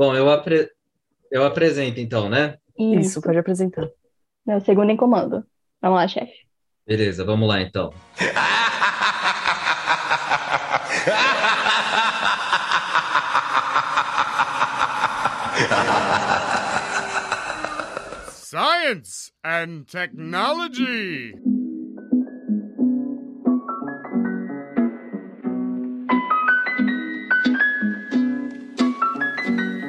[0.00, 0.70] Bom, eu, apre...
[1.30, 2.56] eu apresento então, né?
[2.78, 3.86] Isso, Isso pode apresentar.
[4.46, 5.44] Meu segundo em comando.
[5.82, 6.32] Vamos lá, chefe.
[6.86, 7.92] Beleza, vamos lá então.
[18.32, 21.34] Science and technology.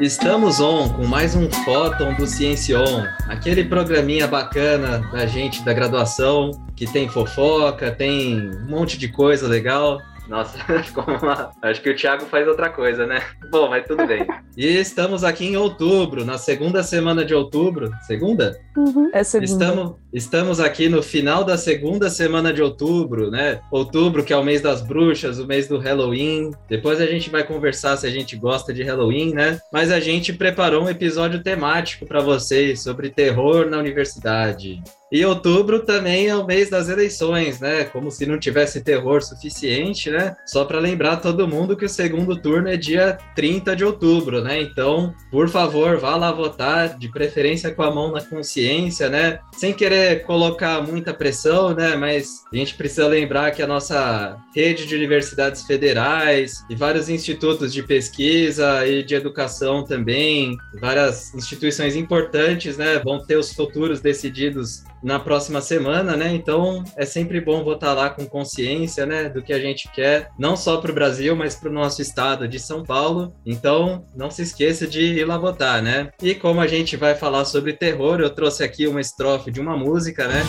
[0.01, 6.49] Estamos on com mais um Fóton do Ciencion, aquele programinha bacana da gente da graduação,
[6.75, 10.01] que tem fofoca, tem um monte de coisa legal.
[10.31, 10.57] Nossa,
[11.21, 11.51] uma...
[11.61, 13.21] acho que o Thiago faz outra coisa, né?
[13.51, 14.25] Bom, mas tudo bem.
[14.55, 17.91] e estamos aqui em outubro, na segunda semana de outubro.
[18.07, 18.57] Segunda?
[18.77, 19.09] Uhum.
[19.13, 19.51] É segunda.
[19.51, 23.59] Estamos, estamos aqui no final da segunda semana de outubro, né?
[23.69, 26.51] Outubro, que é o mês das bruxas, o mês do Halloween.
[26.69, 29.59] Depois a gente vai conversar se a gente gosta de Halloween, né?
[29.73, 34.81] Mas a gente preparou um episódio temático para vocês sobre terror na universidade.
[35.11, 37.83] E outubro também é o mês das eleições, né?
[37.83, 40.37] Como se não tivesse terror suficiente, né?
[40.45, 44.61] Só para lembrar todo mundo que o segundo turno é dia 30 de outubro, né?
[44.61, 49.39] Então, por favor, vá lá votar, de preferência com a mão na consciência, né?
[49.51, 51.97] Sem querer colocar muita pressão, né?
[51.97, 57.73] Mas a gente precisa lembrar que a nossa rede de universidades federais e vários institutos
[57.73, 63.01] de pesquisa e de educação também, várias instituições importantes, né?
[63.03, 66.33] Vão ter os futuros decididos na próxima semana, né?
[66.33, 69.29] Então é sempre bom votar lá com consciência, né?
[69.29, 72.47] Do que a gente quer, não só para o Brasil, mas para o nosso estado
[72.47, 73.33] de São Paulo.
[73.45, 76.09] Então não se esqueça de ir lá votar, né?
[76.21, 79.77] E como a gente vai falar sobre terror, eu trouxe aqui uma estrofe de uma
[79.77, 80.41] música, né?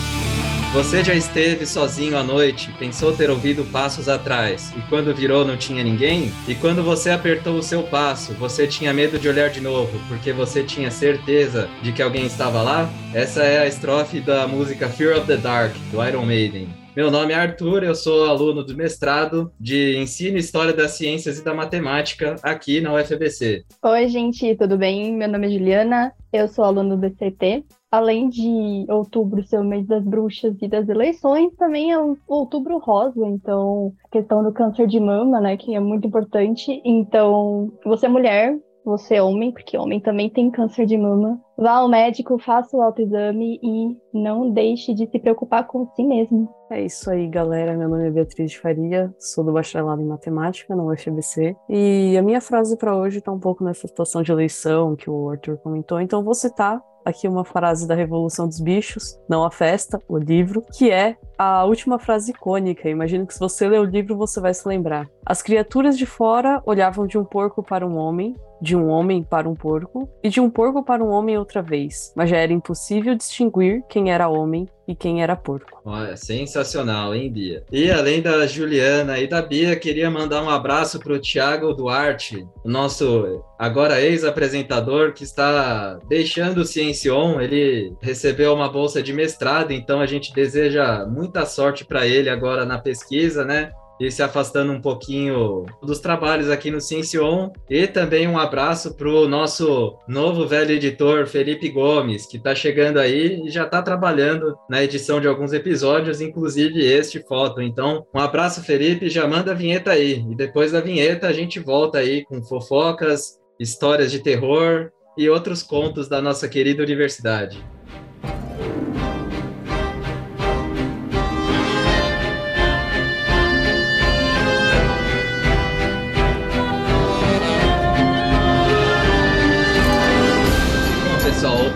[0.72, 5.54] Você já esteve sozinho à noite, pensou ter ouvido passos atrás, e quando virou não
[5.54, 6.32] tinha ninguém?
[6.48, 10.32] E quando você apertou o seu passo, você tinha medo de olhar de novo, porque
[10.32, 12.88] você tinha certeza de que alguém estava lá?
[13.12, 16.68] Essa é a estrofe da música Fear of the Dark, do Iron Maiden.
[16.96, 21.44] Meu nome é Arthur, eu sou aluno do mestrado de Ensino História das Ciências e
[21.44, 23.66] da Matemática aqui na UFBC.
[23.84, 25.12] Oi, gente, tudo bem?
[25.12, 29.86] Meu nome é Juliana, eu sou aluno do CT além de outubro ser o mês
[29.86, 34.86] das bruxas e das eleições, também é o outubro rosa, então, a questão do câncer
[34.86, 36.80] de mama, né, que é muito importante.
[36.86, 41.72] Então, você é mulher, você é homem, porque homem também tem câncer de mama, vá
[41.72, 46.48] ao médico, faça o autoexame e não deixe de se preocupar com si mesmo.
[46.70, 47.76] É isso aí, galera.
[47.76, 51.54] Meu nome é Beatriz Faria, sou do bacharelado em matemática na UFBC.
[51.68, 55.28] E a minha frase para hoje está um pouco nessa situação de eleição que o
[55.28, 60.00] Arthur comentou, então vou citar aqui uma frase da Revolução dos Bichos, não a festa,
[60.08, 62.88] o livro, que é a última frase icônica.
[62.88, 65.08] Imagino que se você ler o livro você vai se lembrar.
[65.26, 69.48] As criaturas de fora olhavam de um porco para um homem, de um homem para
[69.48, 73.16] um porco, e de um porco para um homem outra vez, mas já era impossível
[73.16, 75.80] distinguir quem era homem e quem era porco.
[75.84, 77.64] Olha, sensacional, hein, Bia?
[77.72, 82.46] E além da Juliana e da Bia, queria mandar um abraço para o Tiago Duarte,
[82.64, 87.40] nosso agora ex-apresentador que está deixando o Ciencion.
[87.40, 92.64] Ele recebeu uma bolsa de mestrado, então a gente deseja muita sorte para ele agora
[92.64, 93.72] na pesquisa, né?
[94.02, 97.50] E se afastando um pouquinho dos trabalhos aqui no Ciencion.
[97.70, 102.98] E também um abraço para o nosso novo velho editor, Felipe Gomes, que está chegando
[102.98, 107.62] aí e já está trabalhando na edição de alguns episódios, inclusive este foto.
[107.62, 110.24] Então, um abraço, Felipe, já manda a vinheta aí.
[110.28, 115.62] E depois da vinheta a gente volta aí com fofocas, histórias de terror e outros
[115.62, 117.64] contos da nossa querida universidade.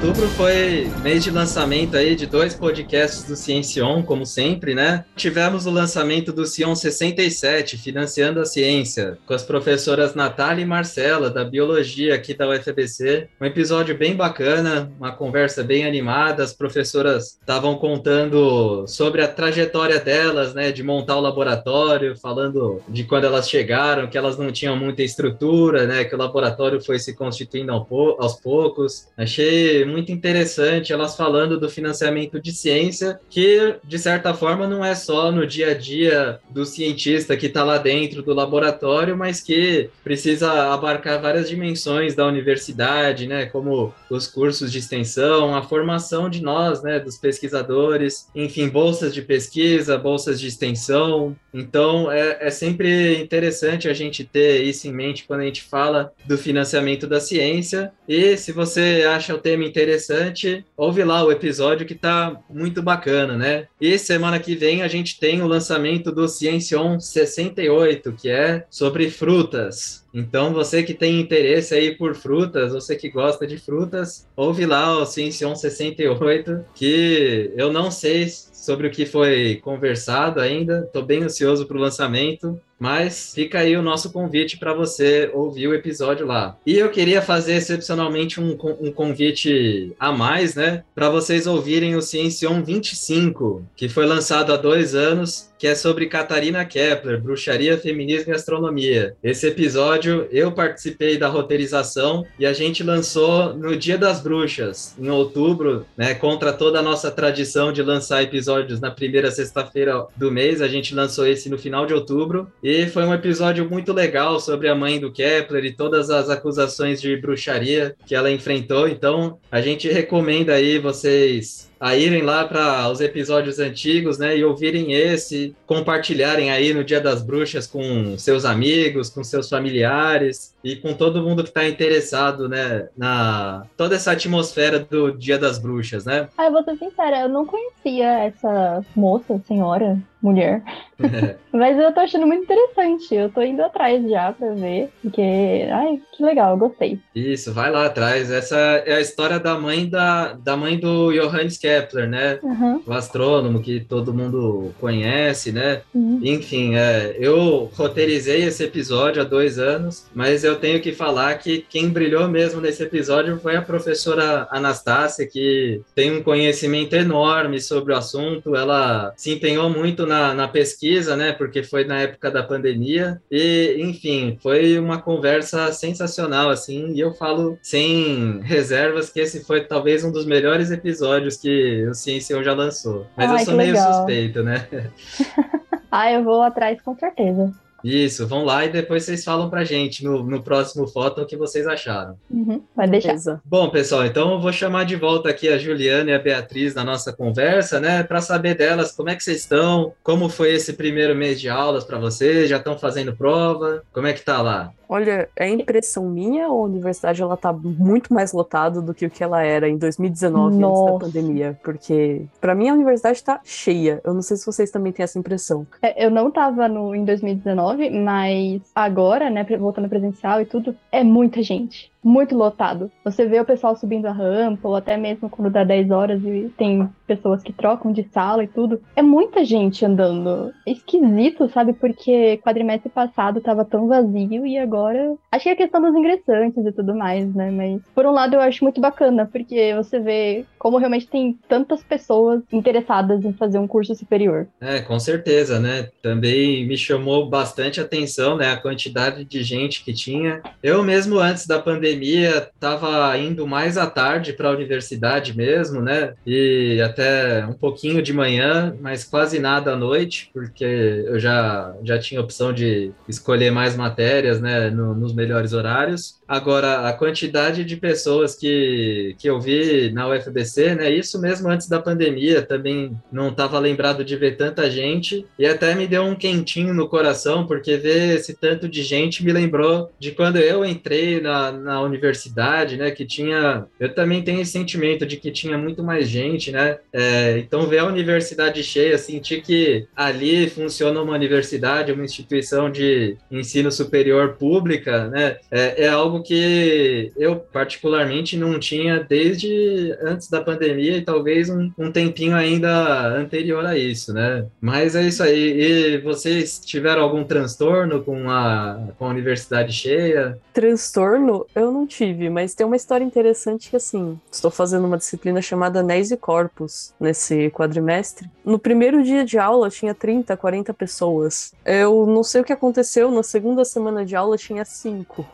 [0.06, 5.05] Outubro foi mês de lançamento aí de dois podcasts do Ciencion, como sempre, né?
[5.17, 11.28] Tivemos o lançamento do Cion 67, Financiando a Ciência, com as professoras Natália e Marcela,
[11.28, 13.29] da Biologia aqui da UFBC.
[13.41, 19.99] Um episódio bem bacana, uma conversa bem animada, as professoras estavam contando sobre a trajetória
[19.99, 24.76] delas, né, de montar o laboratório, falando de quando elas chegaram, que elas não tinham
[24.76, 29.09] muita estrutura, né, que o laboratório foi se constituindo aos poucos.
[29.17, 34.84] Achei achei muito interessante elas falando do financiamento de ciência, que de certa forma não
[34.84, 39.40] é só no dia a dia do cientista que está lá dentro do laboratório, mas
[39.40, 46.28] que precisa abarcar várias dimensões da universidade, né, como os cursos de extensão, a formação
[46.28, 51.34] de nós, né, dos pesquisadores, enfim, bolsas de pesquisa, bolsas de extensão.
[51.54, 56.12] Então, é, é sempre interessante a gente ter isso em mente quando a gente fala
[56.26, 57.90] do financiamento da ciência.
[58.06, 63.37] E se você acha o tema interessante, ouve lá o episódio que está muito bacana,
[63.37, 63.69] né?
[63.78, 69.11] E semana que vem a gente tem o lançamento do Ciencion 68, que é sobre
[69.11, 70.06] frutas.
[70.14, 74.99] Então, você que tem interesse aí por frutas, você que gosta de frutas, ouve lá
[74.99, 81.23] o Ciencion 68, que eu não sei sobre o que foi conversado ainda, estou bem
[81.23, 82.58] ansioso para o lançamento.
[82.78, 86.56] Mas fica aí o nosso convite para você ouvir o episódio lá.
[86.67, 90.84] E eu queria fazer excepcionalmente um, um convite a mais, né?
[90.94, 96.06] Para vocês ouvirem o Ciencion 25, que foi lançado há dois anos, que é sobre
[96.06, 99.14] Catarina Kepler, bruxaria, feminismo e astronomia.
[99.23, 105.08] Esse episódio eu participei da roteirização e a gente lançou no Dia das Bruxas, em
[105.08, 106.14] outubro, né?
[106.14, 110.94] Contra toda a nossa tradição de lançar episódios na primeira sexta-feira do mês, a gente
[110.94, 112.50] lançou esse no final de outubro.
[112.62, 117.00] E foi um episódio muito legal sobre a mãe do Kepler e todas as acusações
[117.00, 118.88] de bruxaria que ela enfrentou.
[118.88, 124.44] Então, a gente recomenda aí vocês a irem lá para os episódios antigos, né, e
[124.44, 130.76] ouvirem esse, compartilharem aí no Dia das Bruxas com seus amigos, com seus familiares e
[130.76, 136.05] com todo mundo que está interessado, né, na toda essa atmosfera do Dia das Bruxas,
[136.05, 136.28] né?
[136.37, 140.62] Ah, eu vou ser sincera, eu não conhecia essa moça, senhora, mulher.
[141.52, 143.14] Mas eu tô achando muito interessante.
[143.14, 144.90] Eu tô indo atrás já pra ver.
[145.02, 145.22] Porque,
[145.70, 146.98] ai, que legal, eu gostei.
[147.14, 148.30] Isso, vai lá atrás.
[148.30, 152.38] Essa é a história da mãe da, da mãe do Johannes Kepler, né?
[152.42, 152.82] Uhum.
[152.86, 155.82] O astrônomo que todo mundo conhece, né?
[155.94, 156.20] Uhum.
[156.22, 161.64] Enfim, é, eu roteirizei esse episódio há dois anos, mas eu tenho que falar que
[161.68, 167.92] quem brilhou mesmo nesse episódio foi a professora Anastácia, que tem um conhecimento enorme sobre
[167.92, 168.56] o assunto.
[168.56, 171.32] Ela se empenhou muito na, na pesquisa, né?
[171.32, 173.20] Porque foi na época da pandemia.
[173.31, 176.93] E, enfim, foi uma conversa sensacional, assim.
[176.93, 181.94] E eu falo sem reservas que esse foi talvez um dos melhores episódios que o
[181.94, 183.06] Ciência já lançou.
[183.17, 183.93] Mas Ai, eu sou meio legal.
[183.93, 184.67] suspeito, né?
[185.88, 187.55] Ah, eu vou atrás com certeza.
[187.87, 191.37] Isso, vão lá e depois vocês falam pra gente no, no próximo foto o que
[191.37, 192.19] vocês acharam.
[192.29, 193.09] Uhum, Vai deixar.
[193.09, 193.41] Beleza.
[193.44, 196.83] Bom, pessoal, então eu vou chamar de volta aqui a Juliana e a Beatriz na
[196.83, 201.15] nossa conversa, né, para saber delas como é que vocês estão, como foi esse primeiro
[201.15, 204.73] mês de aulas para vocês, já estão fazendo prova, como é que tá lá?
[204.88, 209.11] Olha, é impressão minha ou a universidade ela tá muito mais lotada do que o
[209.11, 210.93] que ela era em 2019 antes Nossa.
[210.93, 211.61] da pandemia?
[211.62, 214.00] Porque pra mim a universidade tá cheia.
[214.05, 215.67] Eu não sei se vocês também têm essa impressão.
[215.83, 221.03] É, Eu não tava no, em 2019, mas agora, né, voltando presencial e tudo, é
[221.03, 221.91] muita gente.
[222.06, 222.88] Muito lotado.
[223.05, 226.49] Você vê o pessoal subindo a rampa, ou até mesmo quando dá 10 horas e
[226.56, 228.81] tem pessoas que trocam de sala e tudo.
[228.94, 230.53] É muita gente andando.
[230.64, 231.73] É esquisito, sabe?
[231.73, 235.17] Porque quadrimestre passado tava tão vazio e agora.
[235.32, 237.50] É a questão dos ingressantes e tudo mais, né?
[237.50, 241.80] Mas por um lado eu acho muito bacana, porque você vê como realmente tem tantas
[241.84, 244.48] pessoas interessadas em fazer um curso superior.
[244.60, 245.90] É, com certeza, né?
[246.02, 250.42] Também me chamou bastante atenção, né, a quantidade de gente que tinha.
[250.60, 256.14] Eu mesmo antes da pandemia estava indo mais à tarde para a universidade mesmo, né?
[256.26, 261.96] E até um pouquinho de manhã, mas quase nada à noite, porque eu já já
[261.96, 266.16] tinha opção de escolher mais matérias, né, no- nos melhores horários.
[266.28, 271.68] Agora, a quantidade de pessoas que, que eu vi na UFBC, né, isso mesmo antes
[271.68, 276.16] da pandemia, também não estava lembrado de ver tanta gente, e até me deu um
[276.16, 281.21] quentinho no coração, porque ver esse tanto de gente me lembrou de quando eu entrei
[281.21, 285.83] na, na universidade, né, que tinha, eu também tenho esse sentimento de que tinha muito
[285.83, 291.92] mais gente, né, é, então ver a universidade cheia, sentir que ali funciona uma universidade,
[291.92, 299.00] uma instituição de ensino superior pública, né, é, é algo que eu particularmente não tinha
[299.00, 304.46] desde antes da pandemia e talvez um, um tempinho ainda anterior a isso, né?
[304.61, 305.61] Mas é isso aí.
[305.61, 310.38] E vocês tiveram algum transtorno com a, com a universidade cheia?
[310.52, 315.40] Transtorno eu não tive, mas tem uma história interessante que, assim, estou fazendo uma disciplina
[315.42, 318.28] chamada Anéis e Corpus nesse quadrimestre.
[318.44, 321.52] No primeiro dia de aula tinha 30, 40 pessoas.
[321.64, 325.26] Eu não sei o que aconteceu, na segunda semana de aula tinha 5.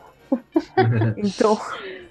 [1.17, 1.59] Então,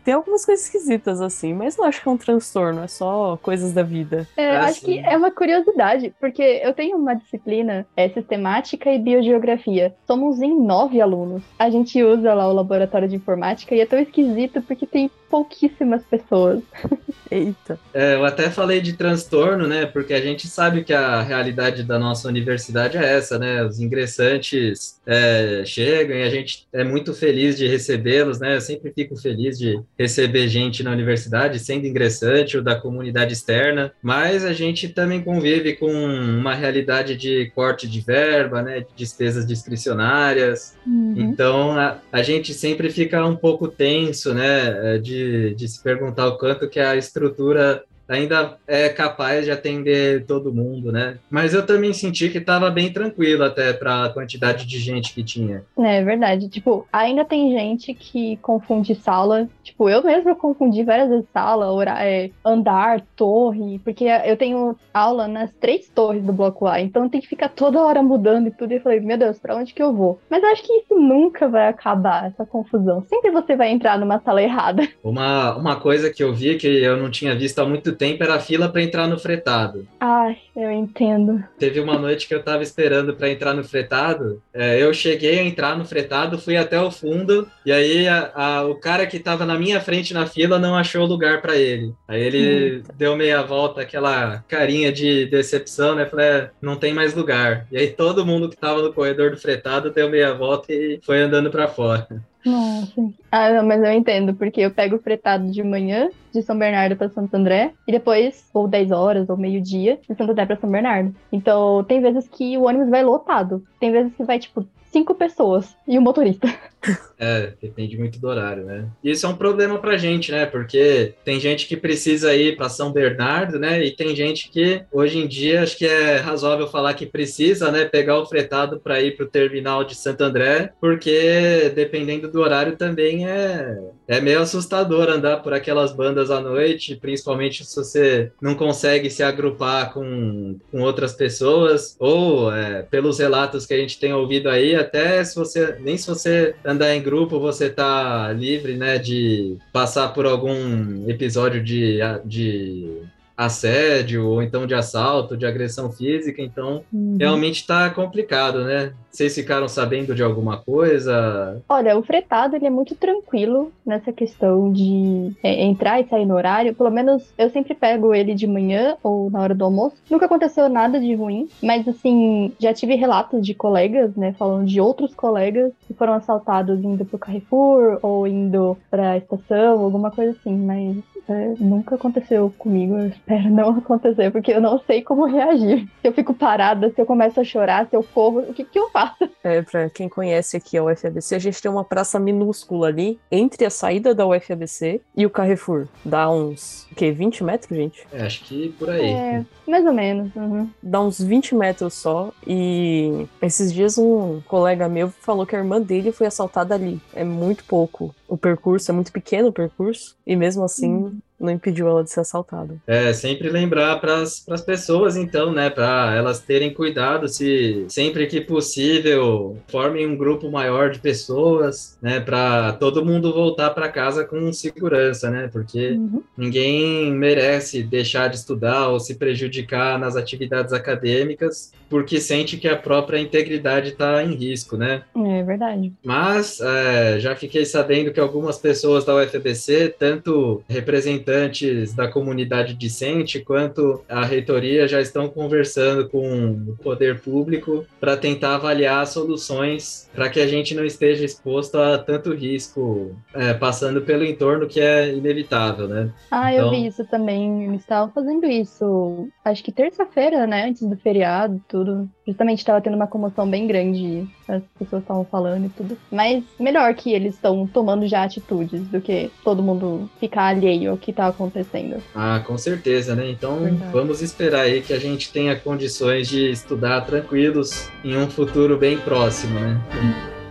[0.05, 3.73] Tem algumas coisas esquisitas assim, mas não acho que é um transtorno, é só coisas
[3.73, 4.27] da vida.
[4.37, 4.87] É, Ah, acho sim.
[4.87, 9.95] que é uma curiosidade, porque eu tenho uma disciplina, é sistemática e biogeografia.
[10.07, 11.43] Somos em nove alunos.
[11.59, 16.03] A gente usa lá o laboratório de informática e é tão esquisito porque tem pouquíssimas
[16.05, 16.63] pessoas.
[17.31, 17.79] Eita.
[17.95, 19.87] É, eu até falei de transtorno, né?
[19.87, 23.65] Porque a gente sabe que a realidade da nossa universidade é essa, né?
[23.65, 28.57] Os ingressantes é, chegam e a gente é muito feliz de recebê-los, né?
[28.57, 33.93] Eu sempre fico feliz de receber gente na universidade, sendo ingressante ou da comunidade externa,
[34.03, 38.81] mas a gente também convive com uma realidade de corte de verba, né?
[38.81, 40.77] De despesas discricionárias.
[41.17, 44.99] Então a, a gente sempre fica um pouco tenso, né?
[44.99, 50.53] De, de se perguntar o quanto que a estrutura ainda é capaz de atender todo
[50.53, 51.19] mundo, né?
[51.31, 55.23] Mas eu também senti que estava bem tranquilo até para a quantidade de gente que
[55.23, 55.65] tinha.
[55.79, 56.49] É verdade.
[56.49, 59.49] Tipo, ainda tem gente que confunde sala.
[59.63, 61.67] Tipo, eu mesma confundi várias vezes sala,
[62.01, 67.21] é, andar, torre, porque eu tenho aula nas três torres do bloco A, então tem
[67.21, 68.73] que ficar toda hora mudando e tudo.
[68.73, 70.21] E eu falei, meu Deus, pra onde que eu vou?
[70.29, 73.05] Mas eu acho que isso nunca vai acabar, essa confusão.
[73.09, 74.87] Sempre você vai entrar numa sala errada.
[75.03, 78.35] Uma, uma coisa que eu vi que eu não tinha visto há muito tempo era
[78.35, 79.87] a fila para entrar no fretado.
[80.01, 81.43] Ai, eu entendo.
[81.59, 84.43] Teve uma noite que eu estava esperando para entrar no fretado.
[84.55, 88.65] é, eu cheguei a entrar no fretado, fui até o fundo, e aí a- a-
[88.65, 91.93] o cara que estava na minha frente na fila não achou lugar para ele.
[92.07, 96.05] Aí ele deu meia volta, aquela carinha de decepção, né?
[96.07, 97.67] Falei, é, não tem mais lugar.
[97.73, 101.21] E aí todo mundo que estava no corredor do fretado deu meia volta e foi
[101.23, 102.07] andando para fora.
[102.45, 103.13] Nossa.
[103.31, 107.09] Ah, não, mas eu entendo, porque eu pego fretado de manhã, de São Bernardo para
[107.09, 111.15] Santo André, e depois, ou 10 horas, ou meio-dia, de Santo André para São Bernardo.
[111.31, 113.65] Então, tem vezes que o ônibus vai lotado.
[113.79, 116.49] Tem vezes que vai, tipo, cinco pessoas e o motorista.
[117.17, 118.89] É, depende muito do horário, né?
[119.05, 120.45] Isso é um problema pra gente, né?
[120.45, 123.85] Porque tem gente que precisa ir para São Bernardo, né?
[123.85, 127.85] E tem gente que hoje em dia acho que é razoável falar que precisa, né,
[127.85, 132.77] pegar o fretado para ir para o terminal de Santo André, porque dependendo do horário
[132.77, 138.55] também é é meio assustador andar por aquelas bandas à noite, principalmente se você não
[138.55, 144.13] consegue se agrupar com, com outras pessoas, ou é, pelos relatos que a gente tem
[144.13, 148.99] ouvido aí, até se você, nem se você andar em grupo, você tá livre, né,
[148.99, 153.03] de passar por algum episódio de, de
[153.45, 156.83] assédio, ou então de assalto, de agressão física, então
[157.19, 158.93] realmente tá complicado, né?
[159.11, 161.63] Vocês ficaram sabendo de alguma coisa?
[161.69, 166.35] Olha, o fretado ele é muito tranquilo nessa questão de é, entrar e sair no
[166.35, 166.75] horário.
[166.75, 169.97] Pelo menos eu sempre pego ele de manhã ou na hora do almoço.
[170.11, 174.81] Nunca aconteceu nada de ruim, mas assim, já tive relatos de colegas, né, falando de
[174.81, 180.57] outros colegas que foram assaltados indo pro Carrefour ou indo pra estação, alguma coisa assim,
[180.57, 180.97] mas
[181.29, 182.97] é, nunca aconteceu comigo.
[182.97, 185.88] Eu espero não acontecer, porque eu não sei como reagir.
[186.00, 188.79] Se eu fico parada, se eu começo a chorar, se eu corro, o que, que
[188.79, 189.23] eu faço?
[189.45, 193.64] É, pra quem conhece aqui a UFABC, a gente tem uma praça minúscula ali entre
[193.64, 195.88] a saída da UFABC e o Carrefour.
[196.05, 198.07] Dá uns, o quê, 20 metros, gente?
[198.12, 199.11] É, acho que por aí.
[199.11, 200.37] É, mais ou menos.
[200.37, 200.69] uhum.
[200.83, 202.31] Dá uns 20 metros só.
[202.47, 207.00] E esses dias um colega meu falou que a irmã dele foi assaltada ali.
[207.14, 208.14] É muito pouco.
[208.29, 210.14] O percurso é muito pequeno o percurso.
[210.26, 212.77] E mesmo assim, não impediu ela de ser assaltada.
[212.87, 218.41] É, sempre lembrar para as pessoas, então, né, para elas terem cuidado, se sempre que
[218.41, 224.53] possível, formem um grupo maior de pessoas, né, para todo mundo voltar para casa com
[224.53, 226.23] segurança, né, porque Uhum.
[226.37, 232.75] ninguém merece deixar de estudar ou se prejudicar nas atividades acadêmicas porque sente que a
[232.75, 235.03] própria integridade está em risco, né?
[235.15, 235.93] É verdade.
[236.03, 243.41] Mas é, já fiquei sabendo que algumas pessoas da UFBC, tanto representantes da comunidade discente
[243.41, 250.31] quanto a reitoria, já estão conversando com o poder público para tentar avaliar soluções para
[250.31, 255.13] que a gente não esteja exposto a tanto risco é, passando pelo entorno que é
[255.13, 256.11] inevitável, né?
[256.31, 257.65] Ah, eu Então- vi isso também.
[257.65, 260.69] Eles estavam fazendo isso, acho que terça-feira, né?
[260.69, 262.09] Antes do feriado, tudo.
[262.27, 264.27] Justamente estava tendo uma comoção bem grande.
[264.49, 265.99] As pessoas estavam falando e tudo.
[266.11, 270.97] Mas melhor que eles estão tomando já atitudes do que todo mundo ficar alheio ao
[270.97, 272.03] que tá acontecendo.
[272.15, 273.31] Ah, com certeza, né?
[273.31, 273.93] Então Verdade.
[273.93, 278.99] vamos esperar aí que a gente tenha condições de estudar tranquilos em um futuro bem
[278.99, 280.42] próximo, né?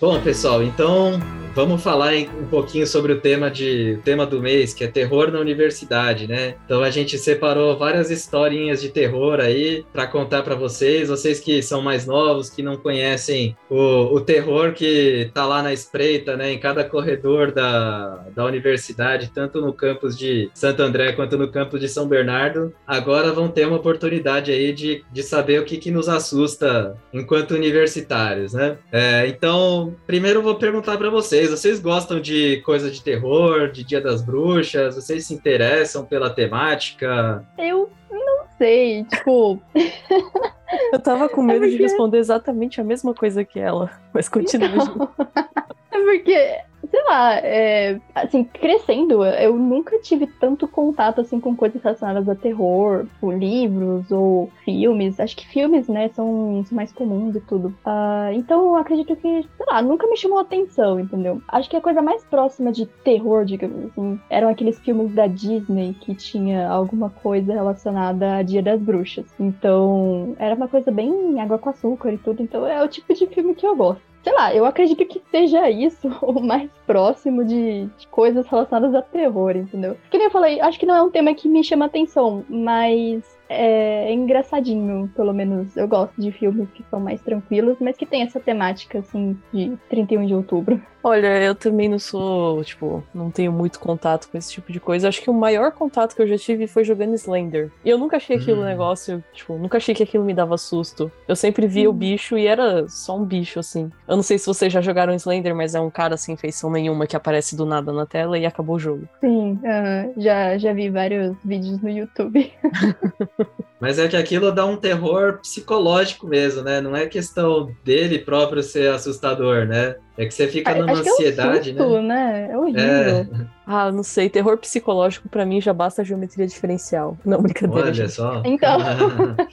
[0.00, 1.20] Bom, pessoal, então
[1.58, 5.40] vamos falar um pouquinho sobre o tema de tema do mês, que é terror na
[5.40, 6.54] universidade, né?
[6.64, 11.60] Então a gente separou várias historinhas de terror aí para contar para vocês, vocês que
[11.60, 16.52] são mais novos, que não conhecem o, o terror que tá lá na espreita, né?
[16.52, 21.80] Em cada corredor da, da universidade, tanto no campus de Santo André quanto no campus
[21.80, 22.72] de São Bernardo.
[22.86, 27.50] Agora vão ter uma oportunidade aí de, de saber o que, que nos assusta enquanto
[27.50, 28.78] universitários, né?
[28.92, 33.84] É, então, primeiro eu vou perguntar para vocês: vocês gostam de coisa de terror, de
[33.84, 34.94] Dia das Bruxas?
[34.94, 37.44] Vocês se interessam pela temática?
[37.58, 39.60] Eu não sei, tipo.
[40.92, 41.76] Eu tava com medo é porque...
[41.76, 44.68] de responder exatamente a mesma coisa que ela, mas continua.
[44.68, 45.10] Então...
[45.90, 46.58] é porque
[46.90, 52.34] sei lá, é, assim, crescendo, eu nunca tive tanto contato, assim, com coisas relacionadas a
[52.34, 55.20] terror, por livros ou filmes.
[55.20, 57.68] Acho que filmes, né, são, são mais comuns e tudo.
[57.84, 61.42] Uh, então, eu acredito que, sei lá, nunca me chamou atenção, entendeu?
[61.48, 65.94] Acho que a coisa mais próxima de terror, digamos assim, eram aqueles filmes da Disney
[66.00, 69.26] que tinha alguma coisa relacionada a Dia das Bruxas.
[69.38, 72.42] Então, era uma coisa bem água com açúcar e tudo.
[72.42, 75.70] Então, é o tipo de filme que eu gosto sei lá, eu acredito que seja
[75.70, 79.96] isso o mais próximo de, de, coisas relacionadas a terror, entendeu?
[80.10, 83.38] Que nem eu falei, acho que não é um tema que me chama atenção, mas
[83.48, 85.76] é engraçadinho, pelo menos.
[85.76, 89.76] Eu gosto de filmes que são mais tranquilos, mas que tem essa temática, assim, de
[89.88, 90.80] 31 de outubro.
[91.02, 95.08] Olha, eu também não sou, tipo, não tenho muito contato com esse tipo de coisa.
[95.08, 97.70] Acho que o maior contato que eu já tive foi jogando Slender.
[97.84, 98.66] E eu nunca achei aquilo um hum.
[98.66, 101.10] negócio, tipo, nunca achei que aquilo me dava susto.
[101.26, 101.92] Eu sempre via hum.
[101.92, 103.90] o bicho e era só um bicho, assim.
[104.06, 107.06] Eu não sei se vocês já jogaram Slender, mas é um cara sem feição nenhuma
[107.06, 109.08] que aparece do nada na tela e acabou o jogo.
[109.20, 112.52] Sim, uh, já, já vi vários vídeos no YouTube.
[113.80, 116.80] Mas é que aquilo dá um terror psicológico mesmo, né?
[116.80, 119.94] Não é questão dele próprio ser assustador, né?
[120.18, 122.32] É que você fica numa ansiedade, é um susto, né?
[122.32, 122.48] né?
[122.50, 122.82] É horrível.
[122.82, 123.28] É.
[123.64, 124.28] Ah, não sei.
[124.28, 127.16] Terror psicológico para mim já basta a geometria diferencial.
[127.24, 127.82] Não, brincadeira.
[127.82, 128.12] Olha gente.
[128.12, 128.42] só.
[128.44, 128.78] Então.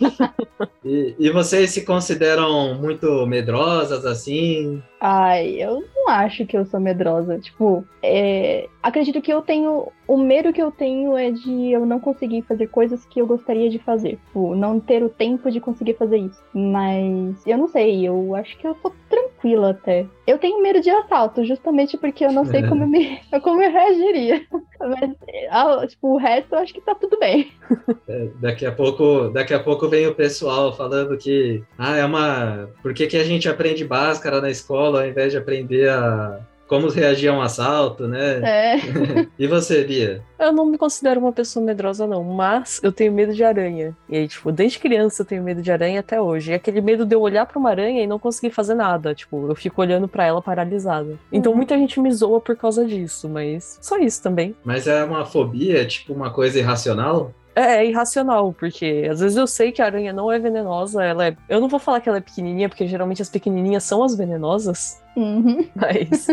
[0.83, 4.81] e, e vocês se consideram muito medrosas assim?
[4.99, 7.37] Ai, eu não acho que eu sou medrosa.
[7.37, 8.67] Tipo, é...
[8.81, 9.91] acredito que eu tenho.
[10.07, 13.69] O medo que eu tenho é de eu não conseguir fazer coisas que eu gostaria
[13.69, 14.17] de fazer.
[14.27, 16.41] Tipo, não ter o tempo de conseguir fazer isso.
[16.53, 19.34] Mas eu não sei, eu acho que eu tô tranquila
[19.65, 20.05] até.
[20.25, 23.71] Eu tenho medo de assalto, justamente porque eu não sei como, eu me, como eu
[23.71, 24.41] reagiria.
[24.79, 27.51] Mas, tipo, o resto eu acho que tá tudo bem.
[28.07, 32.69] É, daqui a pouco, daqui a pouco vem o pessoal falando que ah, é uma.
[32.83, 36.89] Por que, que a gente aprende báscara na escola ao invés de aprender a como
[36.89, 38.41] reagir a um assalto, né?
[38.43, 38.75] É.
[39.37, 40.21] e você, Bia?
[40.37, 43.95] Eu não me considero uma pessoa medrosa, não, mas eu tenho medo de aranha.
[44.09, 46.51] E aí, tipo, desde criança eu tenho medo de aranha até hoje.
[46.51, 49.13] E aquele medo de eu olhar para uma aranha e não conseguir fazer nada.
[49.13, 51.17] Tipo, eu fico olhando para ela paralisada.
[51.31, 51.57] Então uhum.
[51.57, 54.55] muita gente me zoa por causa disso, mas só isso também.
[54.63, 57.31] Mas é uma fobia, tipo, uma coisa irracional?
[57.55, 61.27] É, é, irracional, porque às vezes eu sei que a aranha não é venenosa, ela
[61.27, 61.37] é.
[61.47, 65.01] Eu não vou falar que ela é pequenininha, porque geralmente as pequenininhas são as venenosas.
[65.15, 65.65] Uhum.
[65.75, 66.27] Mas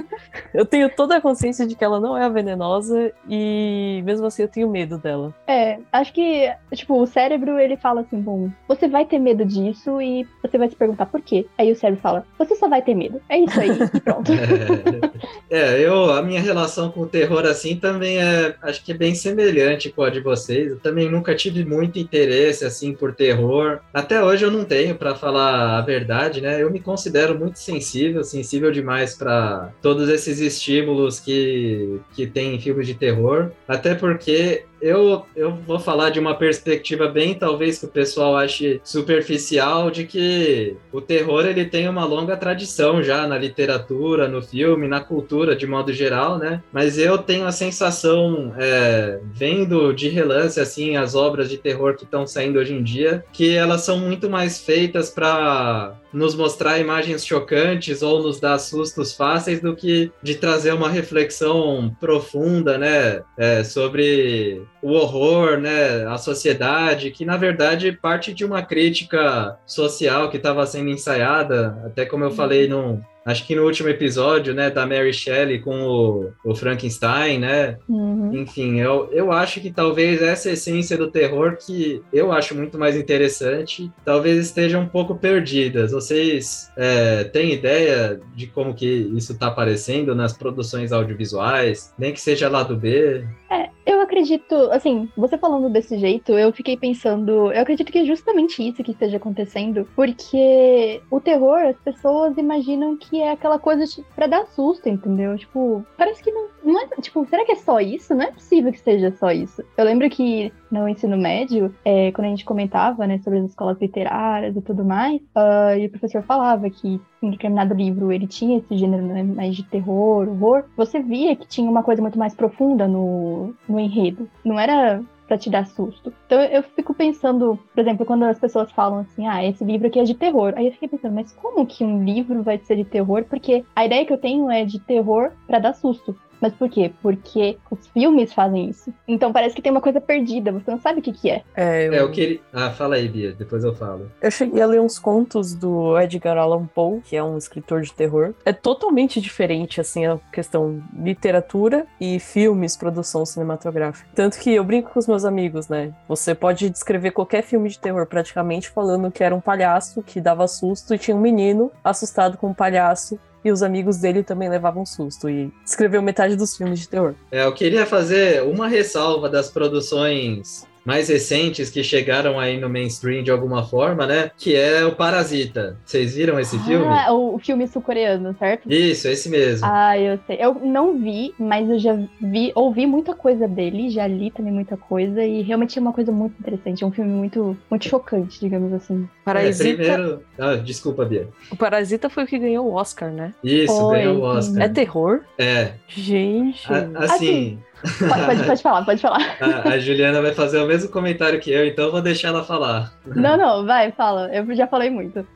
[0.52, 4.42] eu tenho toda a consciência de que ela não é a venenosa e mesmo assim
[4.42, 5.34] eu tenho medo dela.
[5.46, 10.00] É, acho que, tipo, o cérebro ele fala assim: bom, você vai ter medo disso
[10.00, 11.46] e você vai se perguntar por quê.
[11.56, 13.20] Aí o cérebro fala: você só vai ter medo.
[13.28, 14.32] É isso aí e pronto.
[15.50, 19.14] é, eu, a minha relação com o terror assim também é, acho que é bem
[19.14, 20.70] semelhante com a de vocês.
[20.70, 23.80] Eu também nunca tive muito interesse assim por terror.
[23.92, 26.62] Até hoje eu não tenho, para falar a verdade, né?
[26.62, 32.60] Eu me considero muito sensível, sensível demais para todos esses estímulos que, que tem em
[32.60, 33.50] filmes de terror.
[33.68, 38.80] Até porque eu, eu vou falar de uma perspectiva bem, talvez, que o pessoal ache
[38.82, 44.88] superficial, de que o terror ele tem uma longa tradição já na literatura, no filme,
[44.88, 46.62] na cultura de modo geral, né?
[46.72, 52.04] Mas eu tenho a sensação, é, vendo de relance, assim, as obras de terror que
[52.04, 57.24] estão saindo hoje em dia, que elas são muito mais feitas para nos mostrar imagens
[57.24, 63.64] chocantes ou nos dar sustos fáceis do que de trazer uma reflexão profunda, né, é,
[63.64, 70.36] sobre o horror, né, a sociedade, que na verdade parte de uma crítica social que
[70.36, 74.86] estava sendo ensaiada, até como eu falei num, Acho que no último episódio, né, da
[74.86, 77.78] Mary Shelley com o, o Frankenstein, né?
[77.88, 78.34] Uhum.
[78.34, 82.96] Enfim, eu, eu acho que talvez essa essência do terror que eu acho muito mais
[82.96, 85.92] interessante, talvez esteja um pouco perdidas.
[85.92, 91.94] Vocês é, têm ideia de como que isso está aparecendo nas produções audiovisuais?
[91.98, 93.24] Nem que seja lá do B?
[93.50, 98.04] É, eu acredito, assim, você falando desse jeito, eu fiquei pensando, eu acredito que é
[98.04, 103.86] justamente isso que esteja acontecendo, porque o terror, as pessoas imaginam que é aquela coisa
[103.86, 105.36] tipo, pra dar susto, entendeu?
[105.36, 108.14] Tipo, parece que não, não é, tipo, será que é só isso?
[108.14, 109.62] Não é possível que seja só isso.
[109.76, 113.80] Eu lembro que no ensino médio, é, quando a gente comentava, né, sobre as escolas
[113.80, 118.58] literárias e tudo mais, uh, e o professor falava que em determinado livro ele tinha
[118.58, 122.34] esse gênero né, mais de terror, horror, você via que tinha uma coisa muito mais
[122.34, 124.28] profunda no, no enredo.
[124.44, 126.12] Não era para te dar susto.
[126.26, 129.98] Então eu fico pensando, por exemplo, quando as pessoas falam assim, ah, esse livro aqui
[129.98, 130.52] é de terror.
[130.56, 133.24] Aí eu fiquei pensando, mas como que um livro vai ser de terror?
[133.24, 136.16] Porque a ideia que eu tenho é de terror para dar susto.
[136.42, 136.92] Mas por quê?
[137.00, 138.92] Porque os filmes fazem isso.
[139.06, 141.42] Então parece que tem uma coisa perdida, você não sabe o que, que é.
[141.54, 141.92] É, eu...
[141.94, 142.42] É o que ele.
[142.52, 144.10] Ah, fala aí, Bia, depois eu falo.
[144.20, 147.92] Eu cheguei a ler uns contos do Edgar Allan Poe, que é um escritor de
[147.92, 148.34] terror.
[148.44, 154.08] É totalmente diferente, assim, a questão literatura e filmes, produção cinematográfica.
[154.12, 155.94] Tanto que eu brinco com os meus amigos, né?
[156.08, 160.48] Você pode descrever qualquer filme de terror praticamente falando que era um palhaço que dava
[160.48, 164.84] susto e tinha um menino assustado com um palhaço e os amigos dele também levavam
[164.86, 167.14] susto e escreveu metade dos filmes de terror.
[167.30, 173.22] É, eu queria fazer uma ressalva das produções mais recentes que chegaram aí no mainstream
[173.22, 174.30] de alguma forma, né?
[174.36, 175.76] Que é o Parasita.
[175.84, 176.86] Vocês viram esse ah, filme?
[177.10, 178.70] O filme sul-coreano, certo?
[178.70, 179.66] Isso, esse mesmo.
[179.70, 180.38] Ah, eu sei.
[180.40, 184.76] Eu não vi, mas eu já vi, ouvi muita coisa dele, já li também muita
[184.76, 186.84] coisa e realmente é uma coisa muito interessante.
[186.84, 189.08] É um filme muito, muito chocante, digamos assim.
[189.24, 189.68] Parasita.
[189.68, 190.22] É, primeiro...
[190.38, 191.28] ah, desculpa, Bia.
[191.50, 193.34] O Parasita foi o que ganhou o Oscar, né?
[193.42, 193.98] Isso, Foi.
[193.98, 194.62] ganhou o Oscar.
[194.62, 195.20] É terror?
[195.38, 195.72] É.
[195.88, 196.72] Gente.
[196.72, 197.58] A- assim,
[197.98, 199.36] Pode, pode, pode falar, pode falar.
[199.40, 202.92] a, a Juliana vai fazer o mesmo comentário que eu, então vou deixar ela falar.
[203.06, 204.30] Não, não, vai, fala.
[204.32, 205.26] Eu já falei muito.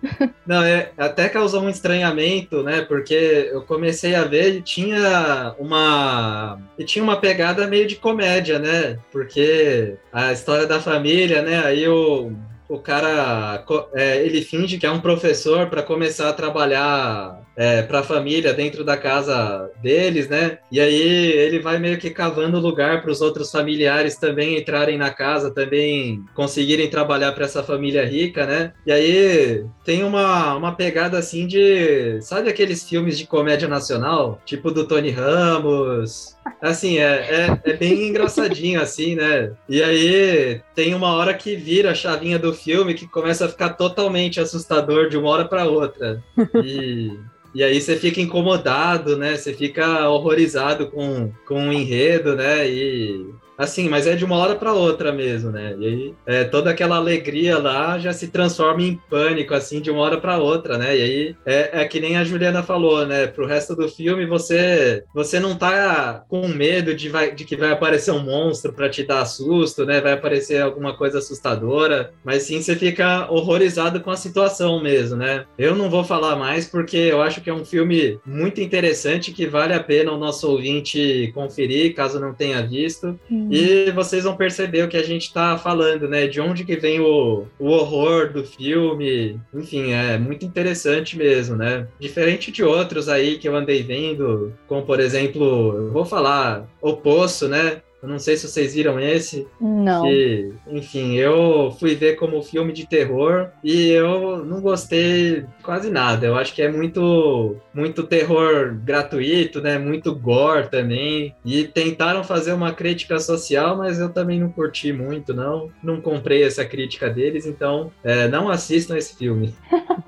[0.46, 2.82] Não, é, até causou um estranhamento, né?
[2.82, 6.58] Porque eu comecei a ver e tinha uma.
[6.78, 8.98] E tinha uma pegada meio de comédia, né?
[9.10, 11.64] Porque a história da família, né?
[11.64, 12.32] Aí o.
[12.68, 18.00] O cara, é, ele finge que é um professor para começar a trabalhar é, para
[18.00, 20.58] a família dentro da casa deles, né?
[20.70, 25.10] E aí ele vai meio que cavando lugar para os outros familiares também entrarem na
[25.10, 28.72] casa, também conseguirem trabalhar para essa família rica, né?
[28.86, 32.20] E aí tem uma, uma pegada assim de.
[32.20, 34.40] Sabe aqueles filmes de comédia nacional?
[34.44, 36.36] Tipo do Tony Ramos.
[36.60, 39.52] Assim, é, é, é bem engraçadinho, assim, né?
[39.68, 43.70] E aí tem uma hora que vira a chavinha do filme que começa a ficar
[43.70, 46.22] totalmente assustador de uma hora para outra.
[46.62, 47.10] E.
[47.56, 49.34] E aí você fica incomodado, né?
[49.34, 52.68] Você fica horrorizado com, com o enredo, né?
[52.68, 55.74] E assim, mas é de uma hora para outra mesmo, né?
[55.78, 60.00] E aí é, toda aquela alegria lá já se transforma em pânico, assim, de uma
[60.00, 60.96] hora para outra, né?
[60.96, 63.26] E aí é, é que nem a Juliana falou, né?
[63.26, 67.72] Pro resto do filme você você não tá com medo de, vai, de que vai
[67.72, 70.00] aparecer um monstro para te dar susto, né?
[70.00, 75.44] Vai aparecer alguma coisa assustadora, mas sim você fica horrorizado com a situação mesmo, né?
[75.58, 79.46] Eu não vou falar mais porque eu acho que é um filme muito interessante que
[79.46, 83.18] vale a pena o nosso ouvinte conferir, caso não tenha visto.
[83.50, 86.26] E vocês vão perceber o que a gente tá falando, né?
[86.26, 89.40] De onde que vem o, o horror do filme.
[89.54, 91.86] Enfim, é muito interessante mesmo, né?
[91.98, 96.96] Diferente de outros aí que eu andei vendo, como por exemplo, eu vou falar O
[96.96, 97.82] Poço, né?
[98.06, 99.48] Eu não sei se vocês viram esse.
[99.60, 100.04] Não.
[100.04, 106.24] Que, enfim, eu fui ver como filme de terror e eu não gostei quase nada.
[106.24, 109.76] Eu acho que é muito, muito terror gratuito, né?
[109.76, 111.34] Muito gore também.
[111.44, 115.68] E tentaram fazer uma crítica social, mas eu também não curti muito, não.
[115.82, 119.52] Não comprei essa crítica deles, então é, não assistam esse filme.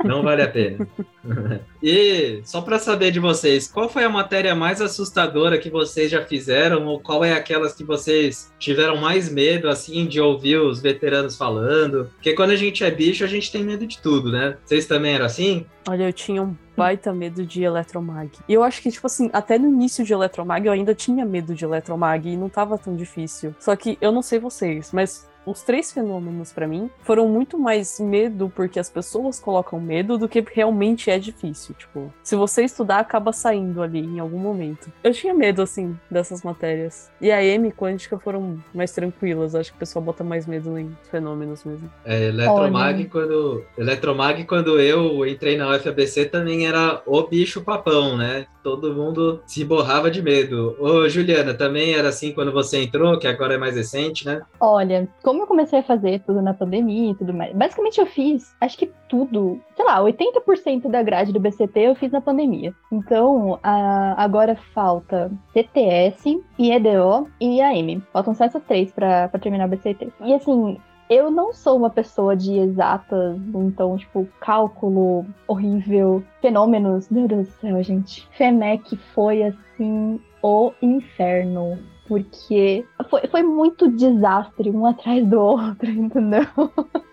[0.05, 0.87] Não vale a pena.
[1.83, 6.25] e só para saber de vocês, qual foi a matéria mais assustadora que vocês já
[6.25, 11.37] fizeram ou qual é aquelas que vocês tiveram mais medo assim de ouvir os veteranos
[11.37, 12.11] falando?
[12.15, 14.57] Porque quando a gente é bicho, a gente tem medo de tudo, né?
[14.65, 15.67] Vocês também eram assim?
[15.89, 18.31] Olha, eu tinha um baita medo de Eletromag.
[18.49, 21.55] E eu acho que, tipo assim, até no início de Eletromag eu ainda tinha medo
[21.55, 23.55] de Eletromag e não tava tão difícil.
[23.59, 27.99] Só que eu não sei vocês, mas os três fenômenos pra mim foram muito mais
[27.99, 31.75] medo porque as pessoas colocam medo do que realmente é difícil.
[31.75, 34.93] Tipo, se você estudar, acaba saindo ali em algum momento.
[35.03, 37.11] Eu tinha medo, assim, dessas matérias.
[37.21, 39.55] E a M e quântica foram mais tranquilas.
[39.55, 41.91] Acho que o pessoal bota mais medo em fenômenos mesmo.
[42.05, 43.09] É, Eletromag, Olha.
[43.09, 48.47] quando, Eletromag, quando eu entrei na UFABC, também era o bicho papão, né?
[48.63, 50.77] Todo mundo se borrava de medo.
[50.79, 54.43] Ô, Juliana, também era assim quando você entrou, que agora é mais recente, né?
[54.61, 58.57] Olha, como eu comecei a fazer tudo na pandemia e tudo mais, basicamente eu fiz,
[58.63, 62.73] acho que tudo, sei lá, 80% da grade do BCT eu fiz na pandemia.
[62.91, 68.01] Então, a, agora falta CTS, IEDO e IAM.
[68.11, 70.11] Faltam só essas três pra terminar o BCT.
[70.23, 70.79] E assim,
[71.11, 77.11] eu não sou uma pessoa de exatas, então, tipo, cálculo horrível, fenômenos.
[77.11, 78.27] Meu Deus do céu, gente.
[78.33, 81.79] FEMEC foi assim o inferno.
[82.09, 86.47] Porque foi, foi muito desastre um atrás do outro, entendeu?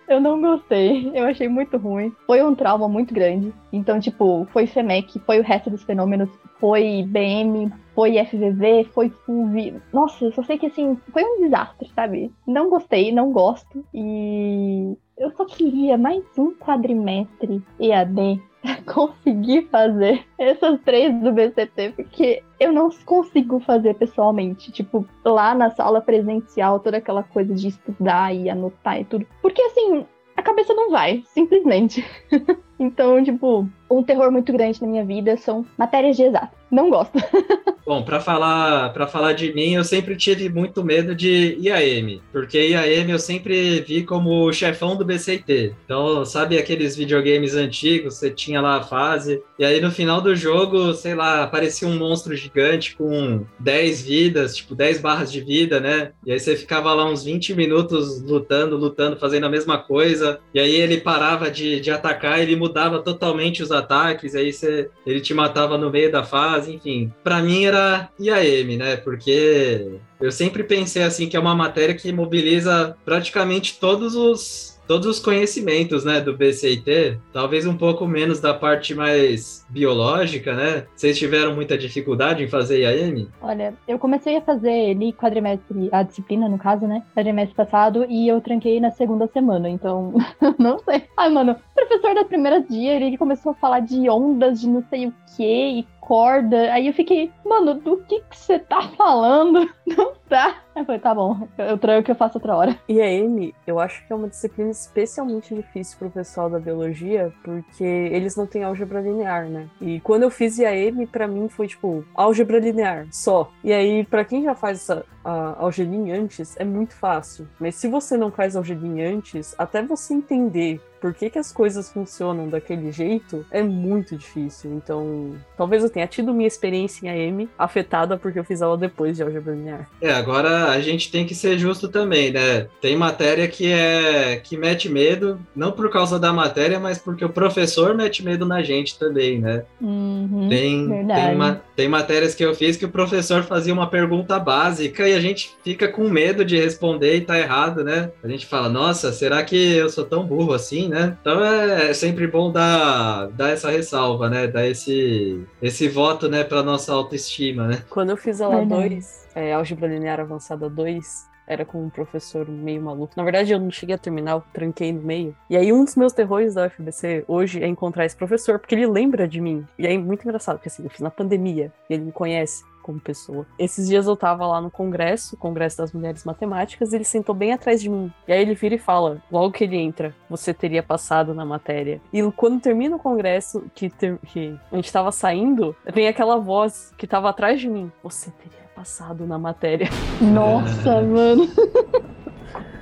[0.08, 2.12] Eu não gostei, eu achei muito ruim.
[2.26, 3.52] Foi um trauma muito grande.
[3.72, 9.74] Então, tipo, foi FEMEC, foi o resto dos fenômenos, foi BM, foi FVV, foi FUV.
[9.92, 12.32] Nossa, eu só sei que assim, foi um desastre, sabe?
[12.46, 13.84] Não gostei, não gosto.
[13.92, 18.40] E eu só queria mais um quadrimestre EAD
[18.86, 24.72] conseguir fazer essas três do BCT, porque eu não consigo fazer pessoalmente.
[24.72, 29.26] Tipo, lá na sala presencial, toda aquela coisa de estudar e anotar e tudo.
[29.40, 30.04] Porque assim,
[30.36, 32.04] a cabeça não vai, simplesmente.
[32.78, 36.56] então, tipo, um terror muito grande na minha vida são matérias de exato.
[36.70, 37.12] Não gosto.
[37.86, 42.58] Bom, para falar para falar de mim, eu sempre tive muito medo de IAM, porque
[42.58, 45.72] IAM eu sempre vi como o chefão do BCT.
[45.84, 50.34] Então, sabe aqueles videogames antigos, você tinha lá a fase, e aí no final do
[50.34, 55.78] jogo, sei lá, aparecia um monstro gigante com 10 vidas, tipo 10 barras de vida,
[55.78, 56.10] né?
[56.26, 60.58] E aí você ficava lá uns 20 minutos lutando, lutando, fazendo a mesma coisa, e
[60.58, 65.32] aí ele parava de, de atacar, ele mudava totalmente os ataques, aí você, ele te
[65.32, 67.12] matava no meio da fase, enfim.
[67.22, 68.96] Para mim era IAM, né?
[68.96, 75.06] Porque eu sempre pensei assim que é uma matéria que mobiliza praticamente todos os todos
[75.06, 80.86] os conhecimentos, né, do BCIT, talvez um pouco menos da parte mais biológica, né?
[80.94, 83.28] Vocês tiveram muita dificuldade em fazer IAM?
[83.40, 87.02] Olha, eu comecei a fazer ele quadrimestre, a disciplina, no caso, né?
[87.14, 90.14] Quadrimestre passado, e eu tranquei na segunda semana, então
[90.58, 91.04] não sei.
[91.16, 94.82] Ai, mano, o professor da primeira dia, ele começou a falar de ondas, de não
[94.88, 96.72] sei o que, e corda.
[96.72, 99.68] Aí eu fiquei, mano, do que que você tá falando?
[99.86, 100.62] Não tá.
[100.76, 102.78] Aí eu falei, tá bom, eu trago que eu faço outra hora.
[102.86, 107.32] E a M, eu acho que é uma disciplina especialmente difícil pro pessoal da biologia,
[107.42, 109.70] porque eles não têm álgebra linear, né?
[109.80, 113.50] E quando eu fiz IAM, para mim foi tipo álgebra linear, só.
[113.64, 117.48] E aí, para quem já faz essa a algelinha antes, é muito fácil.
[117.58, 121.92] Mas se você não faz algelinha antes, até você entender por que, que as coisas
[121.92, 124.72] funcionam daquele jeito é muito difícil.
[124.72, 129.16] Então, talvez eu tenha tido minha experiência em AM afetada porque eu fiz aula depois
[129.16, 129.88] de álgebra linear.
[130.00, 132.66] É, agora a gente tem que ser justo também, né?
[132.80, 137.30] Tem matéria que é que mete medo, não por causa da matéria, mas porque o
[137.30, 139.64] professor mete medo na gente também, né?
[139.80, 144.38] Uhum, tem, tem, ma tem matérias que eu fiz que o professor fazia uma pergunta
[144.38, 148.10] básica e a gente fica com medo de responder e tá errado, né?
[148.22, 151.16] A gente fala, nossa, será que eu sou tão burro assim, né?
[151.20, 154.46] Então é, é sempre bom dar, dar essa ressalva, né?
[154.46, 157.82] Dar esse, esse voto, né, pra nossa autoestima, né?
[157.88, 162.82] Quando eu fiz aula 2, é, álgebra linear avançada 2, era com um professor meio
[162.82, 163.12] maluco.
[163.16, 165.36] Na verdade, eu não cheguei a terminar, eu tranquei no meio.
[165.48, 168.86] E aí, um dos meus terrores da UFBC hoje é encontrar esse professor, porque ele
[168.86, 169.64] lembra de mim.
[169.78, 173.00] E é muito engraçado, porque assim, eu fiz na pandemia, e ele me conhece como
[173.00, 173.44] pessoa.
[173.58, 177.52] Esses dias eu tava lá no congresso, Congresso das Mulheres Matemáticas, e ele sentou bem
[177.52, 178.12] atrás de mim.
[178.28, 182.00] E aí ele vira e fala, logo que ele entra, você teria passado na matéria.
[182.12, 186.94] E quando termina o congresso, que, ter, que a gente tava saindo, vem aquela voz
[186.96, 189.88] que tava atrás de mim, você teria passado na matéria.
[190.20, 191.48] Nossa, mano.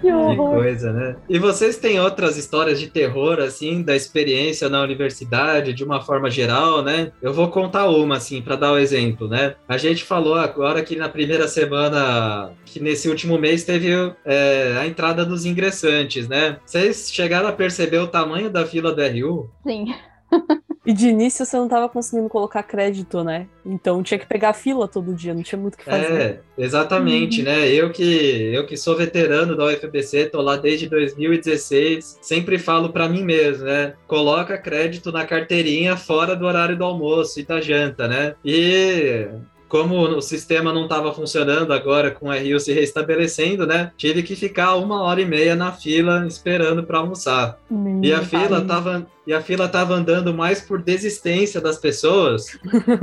[0.00, 1.16] Que Que coisa, né?
[1.30, 6.30] E vocês têm outras histórias de terror, assim, da experiência na universidade, de uma forma
[6.30, 7.10] geral, né?
[7.22, 9.54] Eu vou contar uma, assim, para dar o um exemplo, né?
[9.66, 13.90] A gente falou agora que na primeira semana, que nesse último mês teve
[14.26, 16.58] é, a entrada dos ingressantes, né?
[16.66, 19.50] Vocês chegaram a perceber o tamanho da fila do RU?
[19.66, 19.86] Sim.
[20.86, 23.46] E de início você não tava conseguindo colocar crédito, né?
[23.64, 26.12] Então tinha que pegar fila todo dia, não tinha muito o que fazer.
[26.12, 27.46] É, exatamente, uhum.
[27.46, 27.68] né?
[27.68, 33.08] Eu que, eu que sou veterano da UFBC, tô lá desde 2016, sempre falo para
[33.08, 33.94] mim mesmo, né?
[34.06, 38.34] Coloca crédito na carteirinha fora do horário do almoço e da janta, né?
[38.44, 39.26] E
[39.74, 43.90] como o sistema não estava funcionando agora com o RU se restabelecendo, né?
[43.96, 47.58] Tive que ficar uma hora e meia na fila esperando para almoçar.
[48.00, 52.56] e a fila tava e a fila tava andando mais por desistência das pessoas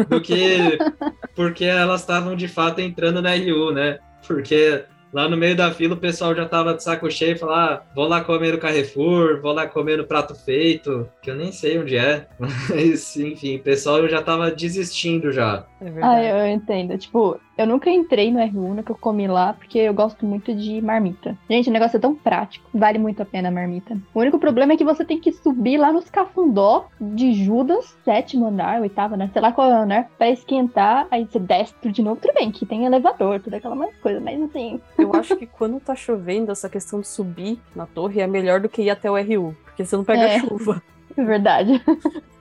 [0.07, 0.77] do que
[1.35, 3.99] porque elas estavam de fato entrando na RU, né?
[4.25, 7.55] Porque Lá no meio da fila o pessoal já tava de saco cheio e falou:
[7.55, 11.51] ah, vou lá comer no Carrefour, vou lá comer no prato feito, que eu nem
[11.51, 12.27] sei onde é.
[12.39, 15.65] Mas, enfim, o pessoal já tava desistindo já.
[15.81, 16.97] É ah, eu entendo.
[16.97, 21.37] Tipo, Eu nunca entrei no R1, nunca comi lá, porque eu gosto muito de marmita.
[21.47, 22.67] Gente, o negócio é tão prático.
[22.73, 23.95] Vale muito a pena a marmita.
[24.15, 28.47] O único problema é que você tem que subir lá nos cafundó de Judas, sétimo
[28.47, 29.29] andar, oitavo, né?
[29.31, 32.19] Sei lá qual é o andar, pra esquentar, aí você desce tudo de novo.
[32.19, 34.81] Tudo bem, que tem elevador, tudo aquela mais coisa, mas assim.
[34.97, 38.67] Eu acho que quando tá chovendo, essa questão de subir na torre é melhor do
[38.67, 40.39] que ir até o RU, porque você não pega É.
[40.39, 40.81] chuva.
[41.17, 41.81] É verdade.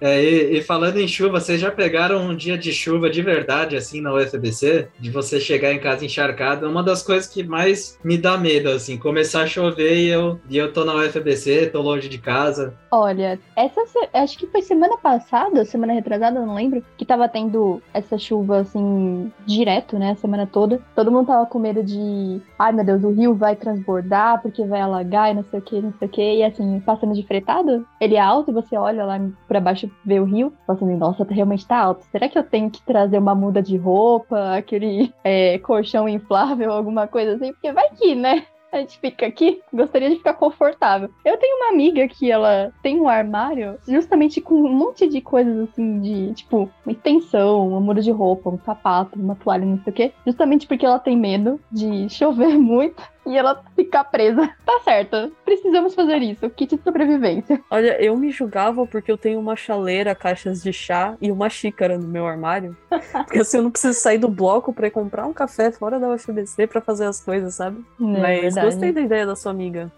[0.00, 3.76] É, e, e falando em chuva, vocês já pegaram um dia de chuva de verdade,
[3.76, 4.88] assim, na UFBC?
[4.98, 6.64] De você chegar em casa encharcado?
[6.64, 10.40] É uma das coisas que mais me dá medo, assim, começar a chover e eu,
[10.48, 12.74] e eu tô na UFBC, tô longe de casa.
[12.90, 13.80] Olha, essa
[14.14, 19.30] acho que foi semana passada, semana retrasada, não lembro, que tava tendo essa chuva assim
[19.46, 20.80] direto, né, a semana toda.
[20.94, 24.80] Todo mundo tava com medo de, ai meu Deus, o rio vai transbordar porque vai
[24.80, 26.36] alagar e não sei o que, não sei o que.
[26.36, 30.20] E assim, passando de fretado, ele é alto e você olha lá pra baixo ver
[30.20, 32.04] o rio, fala assim, nossa, tá- realmente tá alto.
[32.10, 37.06] Será que eu tenho que trazer uma muda de roupa, aquele é, colchão inflável, alguma
[37.06, 37.52] coisa assim?
[37.52, 38.44] Porque vai que, né?
[38.72, 41.10] A gente fica aqui, gostaria de ficar confortável.
[41.24, 45.68] Eu tenho uma amiga que ela tem um armário justamente com um monte de coisas
[45.68, 49.92] assim, de tipo, uma extensão, uma muda de roupa, um sapato, uma toalha, não sei
[49.92, 50.12] o quê.
[50.24, 54.50] Justamente porque ela tem medo de chover muito e ela ficar presa.
[54.70, 56.48] Tá certo, precisamos fazer isso.
[56.50, 57.60] Kit de sobrevivência.
[57.68, 61.98] Olha, eu me julgava porque eu tenho uma chaleira, caixas de chá e uma xícara
[61.98, 62.76] no meu armário.
[63.26, 66.08] Porque assim, eu não preciso sair do bloco pra ir comprar um café fora da
[66.08, 67.84] UFBC pra fazer as coisas, sabe?
[67.98, 69.90] Mas gostei da ideia da sua amiga.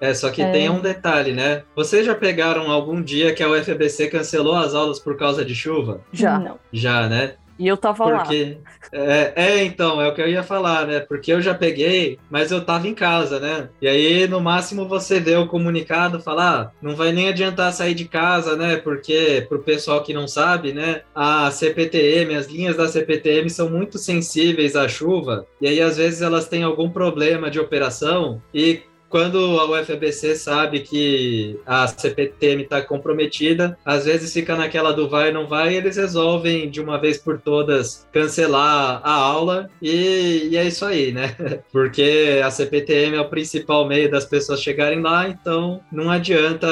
[0.00, 0.50] É, só que É.
[0.52, 1.62] tem um detalhe, né?
[1.74, 6.00] Vocês já pegaram algum dia que a UFBC cancelou as aulas por causa de chuva?
[6.12, 6.38] Já.
[6.38, 6.58] Não.
[6.72, 7.34] Já, né?
[7.58, 8.18] E eu tava lá.
[8.18, 8.58] Porque.
[8.92, 11.00] É, é, então, é o que eu ia falar, né?
[11.00, 13.68] Porque eu já peguei, mas eu tava em casa, né?
[13.82, 17.94] E aí, no máximo, você vê o comunicado falar, ah, não vai nem adiantar sair
[17.94, 18.76] de casa, né?
[18.76, 21.02] Porque, pro pessoal que não sabe, né?
[21.14, 26.22] A CPTM, as linhas da CPTM são muito sensíveis à chuva, e aí, às vezes,
[26.22, 28.82] elas têm algum problema de operação e.
[29.08, 35.32] Quando a UFBC sabe que a CPTM está comprometida, às vezes fica naquela do vai
[35.32, 40.56] não vai, e eles resolvem de uma vez por todas cancelar a aula e, e
[40.56, 41.34] é isso aí, né?
[41.72, 46.66] Porque a CPTM é o principal meio das pessoas chegarem lá, então não adianta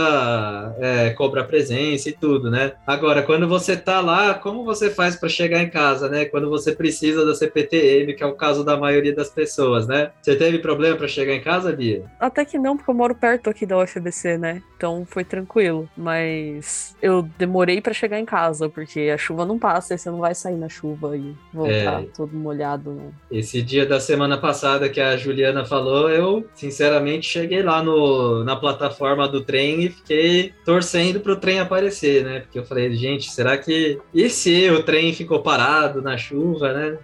[0.79, 2.72] é, cobrar presença e tudo, né?
[2.87, 6.25] Agora, quando você tá lá, como você faz para chegar em casa, né?
[6.27, 10.11] Quando você precisa da CPTM, que é o caso da maioria das pessoas, né?
[10.20, 12.05] Você teve problema para chegar em casa, Bia?
[12.27, 14.62] Até que não, porque eu moro perto aqui da UFBC, né?
[14.77, 15.89] Então foi tranquilo.
[15.97, 20.19] Mas eu demorei pra chegar em casa, porque a chuva não passa e você não
[20.19, 22.07] vai sair na chuva e voltar É.
[22.17, 23.11] todo molhado, né?
[23.31, 28.57] Esse dia da semana passada que a Juliana falou, eu sinceramente cheguei lá no, na
[28.57, 32.41] plataforma do trem e fiquei torcendo pro trem aparecer, né?
[32.41, 33.99] Porque eu falei, gente, será que.
[34.12, 36.99] E se o trem ficou parado na chuva, né?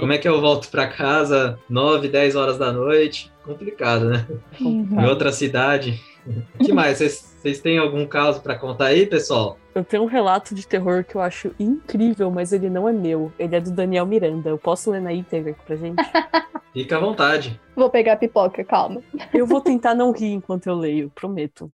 [0.00, 3.30] Como é que eu volto pra casa 9, 10 horas da noite?
[3.44, 4.26] Complicado, né?
[4.60, 6.00] Em outra cidade.
[6.58, 6.98] O que mais?
[6.98, 9.58] Vocês vocês têm algum caso pra contar aí, pessoal?
[9.74, 13.30] Eu tenho um relato de terror que eu acho incrível, mas ele não é meu.
[13.38, 14.48] Ele é do Daniel Miranda.
[14.48, 16.02] Eu posso ler na íntegra aqui pra gente?
[16.72, 17.60] Fica à vontade.
[17.76, 19.02] Vou pegar a pipoca, calma.
[19.34, 21.70] Eu vou tentar não rir enquanto eu leio, prometo.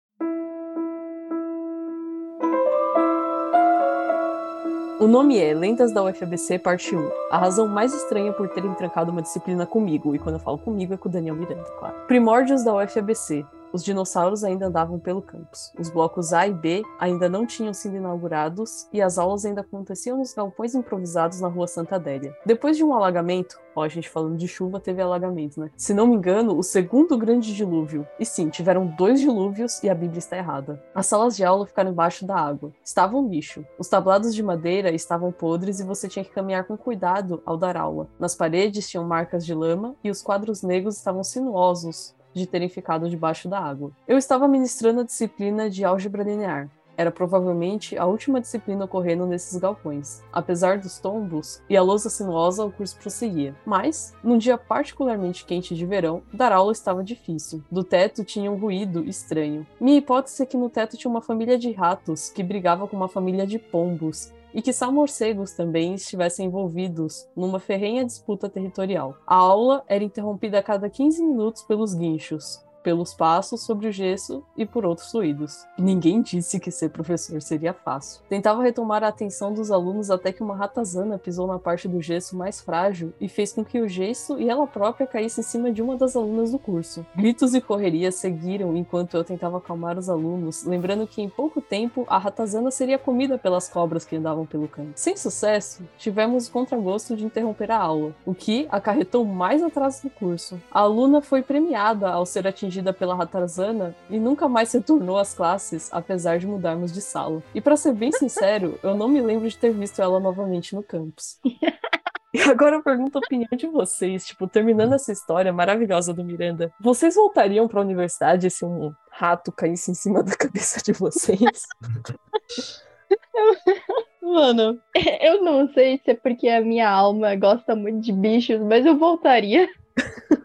[5.00, 7.12] O nome é Lendas da UFABC, parte 1.
[7.30, 10.92] A razão mais estranha por terem trancado uma disciplina comigo, e quando eu falo comigo
[10.92, 11.94] é com o Daniel Miranda, claro.
[12.08, 13.46] Primórdios da UFABC.
[13.74, 15.74] Os dinossauros ainda andavam pelo campus.
[15.78, 20.18] Os blocos A e B ainda não tinham sido inaugurados e as aulas ainda aconteciam
[20.18, 22.36] nos galpões improvisados na rua Santa Adélia.
[22.46, 25.70] Depois de um alagamento, ó, a gente falando de chuva, teve alagamento, né?
[25.76, 28.08] Se não me engano, o segundo grande dilúvio.
[28.20, 30.82] E sim, tiveram dois dilúvios e a Bíblia está errada.
[30.96, 32.72] As salas de aula ficaram embaixo da água.
[32.84, 33.66] Estavam um lixo.
[33.78, 37.78] Os tablados de madeira estavam podres e você tinha que caminhar com cuidado ao dar
[37.78, 38.08] aula.
[38.20, 43.10] Nas paredes tinham marcas de lama e os quadros negros estavam sinuosos de terem ficado
[43.10, 43.92] debaixo da água.
[44.08, 46.70] Eu estava ministrando a disciplina de álgebra linear.
[46.98, 50.24] Era provavelmente a última disciplina ocorrendo nesses galpões.
[50.34, 53.56] Apesar dos tombos e a lousa sinuosa, o curso prosseguia.
[53.64, 57.64] Mas, num dia particularmente quente de verão, dar aula estava difícil.
[57.72, 59.66] Do teto tinha um ruído estranho.
[59.80, 63.08] Minha hipótese é que no teto tinha uma família de ratos que brigava com uma
[63.08, 69.16] família de pombos e que só morcegos também estivessem envolvidos numa ferrenha disputa territorial.
[69.28, 74.42] A aula era interrompida a cada 15 minutos pelos guinchos, pelos passos sobre o gesso
[74.56, 75.66] e por outros fluidos.
[75.78, 78.22] Ninguém disse que ser professor seria fácil.
[78.30, 82.38] Tentava retomar a atenção dos alunos até que uma ratazana pisou na parte do gesso
[82.38, 85.82] mais frágil e fez com que o gesso e ela própria caísse em cima de
[85.82, 87.06] uma das alunas do curso.
[87.14, 92.06] Gritos e correrias seguiram enquanto eu tentava acalmar os alunos, lembrando que em pouco tempo
[92.08, 94.94] a ratazana seria comida pelas cobras que andavam pelo canto.
[94.96, 100.10] Sem sucesso, tivemos o contragosto de interromper a aula, o que acarretou mais atraso no
[100.10, 100.58] curso.
[100.72, 105.90] A aluna foi premiada ao ser atingida pela ratazana e nunca mais retornou às classes,
[105.92, 107.42] apesar de mudarmos de sala.
[107.54, 110.84] E para ser bem sincero, eu não me lembro de ter visto ela novamente no
[110.84, 111.40] campus.
[112.34, 116.72] E agora eu pergunto a opinião de vocês, tipo, terminando essa história maravilhosa do Miranda,
[116.80, 121.64] vocês voltariam para a universidade se um rato caísse em cima da cabeça de vocês?
[124.22, 124.80] Mano,
[125.22, 128.98] eu não sei se é porque a minha alma gosta muito de bichos, mas eu
[128.98, 129.68] voltaria.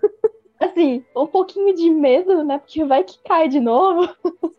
[0.64, 2.58] assim, um pouquinho de medo, né?
[2.58, 4.08] Porque vai que cai de novo.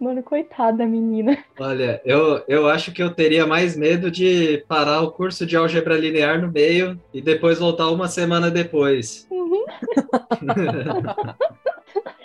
[0.00, 1.38] Mano, coitada da menina.
[1.58, 5.96] Olha, eu, eu acho que eu teria mais medo de parar o curso de álgebra
[5.96, 9.26] linear no meio e depois voltar uma semana depois.
[9.30, 9.64] Uhum.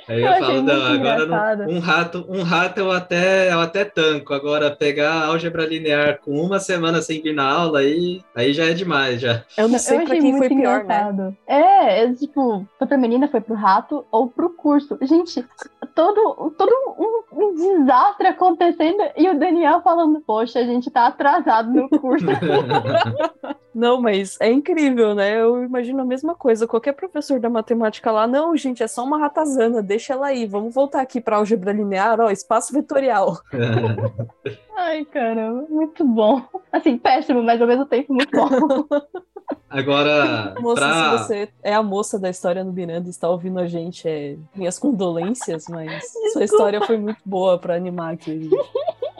[0.09, 3.85] Aí eu, eu falo, não, agora não, um rato, um rato eu até, eu até
[3.85, 4.33] tanco.
[4.33, 8.73] Agora pegar álgebra linear com uma semana sem vir na aula aí, aí já é
[8.73, 9.43] demais já.
[9.55, 11.33] Eu não sei eu pra quem foi pior, né?
[11.45, 14.97] É, é, tipo, foi pra menina, foi pro rato ou pro curso.
[15.03, 15.45] Gente,
[15.93, 21.71] todo, todo um, um desastre acontecendo e o Daniel falando, poxa, a gente tá atrasado
[21.71, 22.25] no curso.
[23.73, 25.39] não, mas é incrível, né?
[25.39, 26.67] Eu imagino a mesma coisa.
[26.67, 30.45] Qualquer professor da matemática lá, não, gente, é só uma ratazana, deixa ela aí.
[30.45, 33.37] Vamos voltar aqui para álgebra linear, ó, espaço vetorial.
[34.77, 36.41] Ai, caramba, muito bom.
[36.71, 38.47] Assim, péssimo, mas ao mesmo tempo muito bom.
[39.69, 41.17] Agora, moça, pra...
[41.17, 44.35] se você é a moça da história no Miranda e está ouvindo a gente, é
[44.55, 46.29] minhas condolências, mas Desculpa.
[46.31, 48.49] sua história foi muito boa para animar aqui.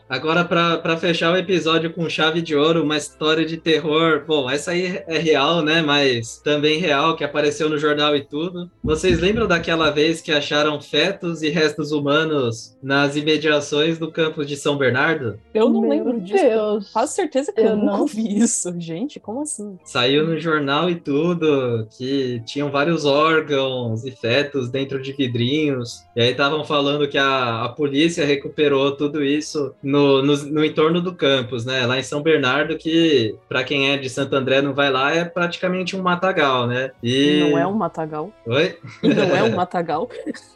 [0.09, 4.23] Agora, para fechar o episódio com chave de ouro, uma história de terror.
[4.25, 5.83] Bom, essa aí é real, né?
[5.83, 8.71] Mas também real, que apareceu no jornal e tudo.
[8.83, 14.55] Vocês lembram daquela vez que acharam fetos e restos humanos nas imediações do campus de
[14.57, 15.39] São Bernardo?
[15.53, 16.43] Eu não Meu lembro disso.
[16.43, 16.91] Deus.
[16.91, 18.73] Faço certeza que eu, eu não vi isso.
[18.79, 19.77] Gente, como assim?
[19.85, 26.03] Saiu no jornal e tudo, que tinham vários órgãos e fetos dentro de vidrinhos.
[26.15, 30.65] E aí estavam falando que a, a polícia recuperou tudo isso no no, no, no,
[30.65, 31.85] entorno do campus, né?
[31.85, 35.25] Lá em São Bernardo, que para quem é de Santo André não vai lá, é
[35.25, 36.91] praticamente um matagal, né?
[37.03, 37.39] E...
[37.41, 38.31] Não é um matagal.
[38.45, 38.77] Oi?
[39.03, 40.09] Não é um matagal.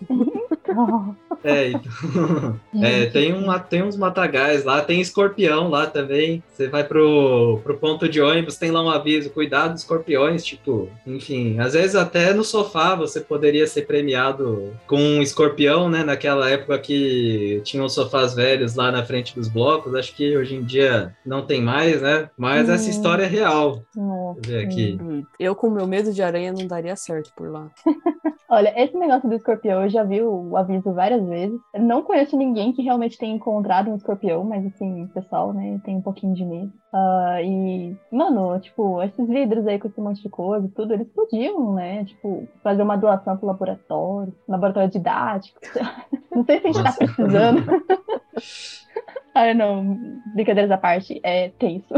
[1.43, 6.41] É, então, é, tem, uma, tem uns matagais lá, tem escorpião lá também.
[6.51, 11.59] Você vai pro, pro ponto de ônibus, tem lá um aviso, cuidado escorpiões, tipo, enfim,
[11.59, 16.03] às vezes até no sofá você poderia ser premiado com um escorpião, né?
[16.03, 20.63] Naquela época que tinham sofás velhos lá na frente dos blocos, acho que hoje em
[20.63, 22.29] dia não tem mais, né?
[22.37, 22.73] Mas hum.
[22.73, 23.83] essa história é real.
[23.97, 24.35] Hum.
[24.45, 24.97] ver aqui.
[25.39, 27.69] Eu com meu medo de aranha não daria certo por lá.
[28.53, 31.59] Olha, esse negócio do escorpião, eu já vi o aviso várias vezes.
[31.73, 35.95] Eu não conheço ninguém que realmente tenha encontrado um escorpião, mas assim, pessoal, né, tem
[35.95, 36.71] um pouquinho de medo.
[36.93, 41.73] Uh, e, mano, tipo, esses vidros aí com esse monte de coisa, tudo, eles podiam,
[41.73, 45.59] né, tipo, fazer uma doação pro laboratório, laboratório didático.
[46.31, 46.99] Não sei se a gente tá Nossa.
[46.99, 47.63] tá precisando.
[49.33, 51.93] Ah, não, brincadeiras à parte, é tenso.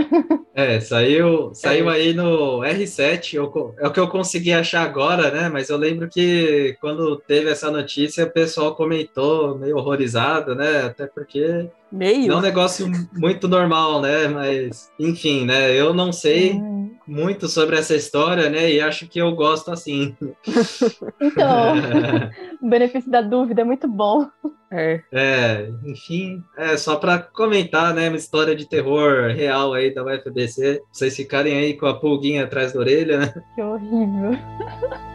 [0.58, 1.96] É, saiu, saiu é.
[1.96, 5.50] aí no R7, eu, é o que eu consegui achar agora, né?
[5.50, 10.84] Mas eu lembro que quando teve essa notícia, o pessoal comentou meio horrorizado, né?
[10.84, 12.28] Até porque Meio.
[12.28, 14.28] Não é um negócio muito normal, né?
[14.28, 15.72] Mas, enfim, né?
[15.72, 16.92] Eu não sei hum.
[17.08, 18.72] muito sobre essa história, né?
[18.72, 20.16] E acho que eu gosto assim.
[21.22, 21.74] então,
[22.62, 24.28] o benefício da dúvida é muito bom.
[24.72, 25.02] É.
[25.12, 30.82] é, enfim, é só para comentar, né, uma história de terror real aí da UFBC,
[30.92, 33.34] vocês ficarem aí com a pulguinha atrás da orelha, né?
[33.56, 34.32] Que horrível.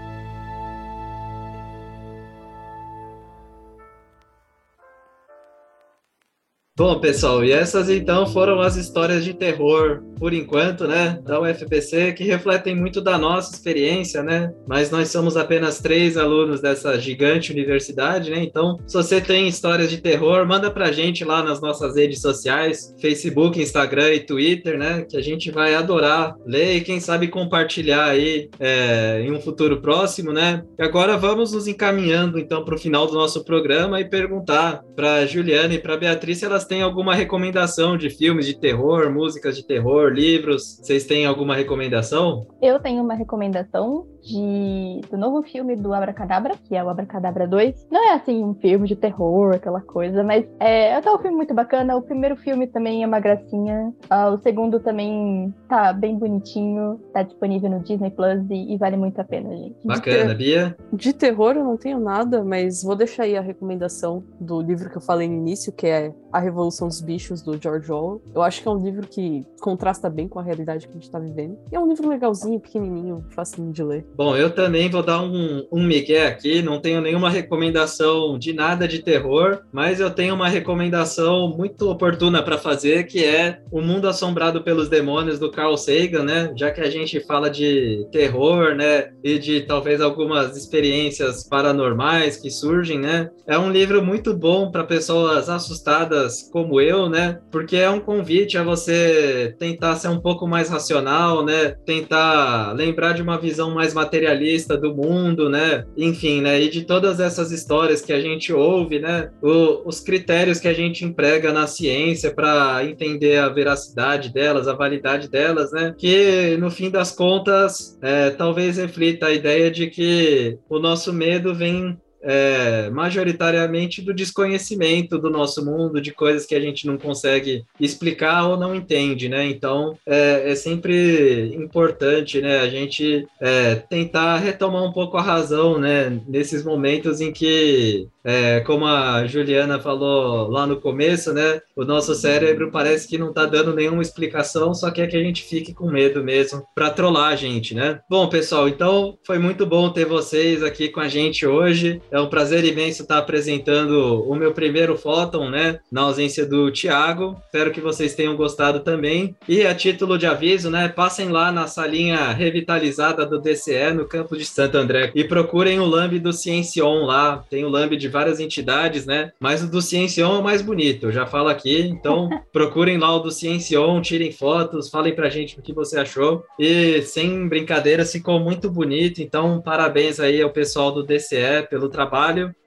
[6.81, 12.14] Bom, pessoal, e essas então foram as histórias de terror, por enquanto, né, da UFPC,
[12.14, 14.51] que refletem muito da nossa experiência, né?
[14.66, 18.43] Mas nós somos apenas três alunos dessa gigante universidade, né?
[18.43, 22.95] Então, se você tem histórias de terror, manda pra gente lá nas nossas redes sociais,
[22.99, 25.05] Facebook, Instagram e Twitter, né?
[25.07, 29.83] Que a gente vai adorar ler e quem sabe compartilhar aí é, em um futuro
[29.83, 30.64] próximo, né?
[30.78, 35.26] E agora vamos nos encaminhando então para o final do nosso programa e perguntar para
[35.26, 39.66] Juliana e para Beatriz se elas têm alguma recomendação de filmes de terror, músicas de
[39.66, 40.79] terror, livros?
[40.81, 42.47] Vocês têm alguma recomendação?
[42.62, 47.89] Eu tenho uma recomendação de, do novo filme do Abracadabra, que é o Abracadabra 2.
[47.91, 51.55] Não é assim um filme de terror, aquela coisa, mas é até um filme muito
[51.55, 51.97] bacana.
[51.97, 53.93] O primeiro filme também é uma gracinha.
[54.11, 58.97] Uh, o segundo também tá bem bonitinho, tá disponível no Disney Plus e, e vale
[58.97, 59.77] muito a pena, gente.
[59.85, 60.77] Bacana, Bia.
[60.93, 64.97] De terror eu não tenho nada, mas vou deixar aí a recomendação do livro que
[64.97, 68.23] eu falei no início, que é A Revolução dos Bichos, do George Orwell.
[68.35, 71.11] Eu acho que é um livro que contrasta bem com a realidade que a gente
[71.11, 71.59] tá vivendo.
[71.71, 74.07] E é um livro legalzinho, pequenininho, facinho de ler.
[74.17, 78.87] Bom, eu também vou dar um, um migué aqui, não tenho nenhuma recomendação de nada
[78.87, 84.09] de terror, mas eu tenho uma recomendação muito oportuna para fazer, que é O Mundo
[84.09, 86.53] Assombrado pelos Demônios, do Carl Sagan, né?
[86.57, 89.11] Já que a gente fala de terror, né?
[89.25, 93.31] E de talvez algumas experiências paranormais que surgem, né?
[93.47, 97.41] É um livro muito bom para pessoas assustadas como eu, né?
[97.51, 101.75] Porque é um convite a você tentar ser um pouco mais racional, né?
[101.87, 105.85] Tentar lembrar de uma visão mais materialista do mundo, né?
[105.97, 106.61] Enfim, né?
[106.61, 109.31] E de todas essas histórias que a gente ouve, né?
[109.43, 114.73] O, os critérios que a gente emprega na ciência para entender a veracidade delas, a
[114.73, 115.95] validade delas, né?
[115.97, 121.55] Que no fim das contas, é, talvez reflita a ideia de que o nosso medo
[121.55, 127.64] vem é, majoritariamente do desconhecimento do nosso mundo, de coisas que a gente não consegue
[127.79, 129.47] explicar ou não entende, né?
[129.47, 132.61] Então é, é sempre importante, né?
[132.61, 136.21] A gente é, tentar retomar um pouco a razão, né?
[136.27, 141.61] Nesses momentos em que é, como a Juliana falou lá no começo, né?
[141.75, 145.43] O nosso cérebro parece que não tá dando nenhuma explicação, só quer que a gente
[145.43, 148.01] fique com medo mesmo para trollar a gente, né?
[148.09, 152.01] Bom, pessoal, então foi muito bom ter vocês aqui com a gente hoje.
[152.11, 155.79] É um prazer imenso estar apresentando o meu primeiro Fóton, né?
[155.91, 157.41] Na ausência do Tiago.
[157.47, 159.37] Espero que vocês tenham gostado também.
[159.49, 160.89] E a título de aviso, né?
[160.89, 165.85] Passem lá na salinha revitalizada do DCE no campus de Santo André e procurem o
[165.85, 167.45] Lamb do Ciencion lá.
[167.49, 169.31] Tem o Lamb de várias entidades, né?
[169.39, 171.81] Mas o do Ciencion é o mais bonito, eu já falo aqui.
[171.81, 176.45] Então, procurem lá o do Ciencion, tirem fotos, falem pra gente o que você achou.
[176.59, 179.23] E sem brincadeira, ficou muito bonito.
[179.23, 182.00] Então, parabéns aí ao pessoal do DCE pelo trabalho.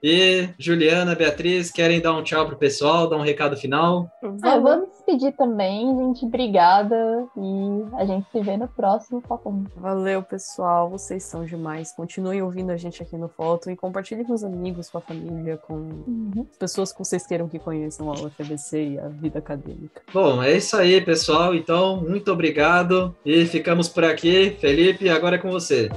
[0.01, 4.09] E Juliana, Beatriz, querem dar um tchau pro pessoal, dar um recado final?
[4.23, 6.25] É, vamos despedir também, gente.
[6.25, 7.25] Obrigada.
[7.37, 9.63] E a gente se vê no próximo Foto.
[9.77, 10.89] Valeu, pessoal.
[10.89, 11.91] Vocês são demais.
[11.91, 15.57] Continuem ouvindo a gente aqui no Foto e compartilhem com os amigos, com a família,
[15.57, 16.45] com uhum.
[16.59, 20.01] pessoas que vocês queiram que conheçam a UFBC e a vida acadêmica.
[20.13, 21.53] Bom, é isso aí, pessoal.
[21.53, 24.57] Então, muito obrigado e ficamos por aqui.
[24.59, 25.89] Felipe, agora é com você.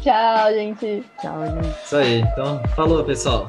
[0.00, 1.04] Tchau, gente.
[1.20, 1.84] Tchau, gente.
[1.84, 2.20] Isso aí.
[2.20, 3.48] Então, falou, pessoal.